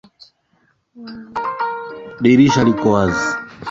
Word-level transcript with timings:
Dirisha 2.23 2.61
liko 2.67 2.87
wazi 2.93 3.29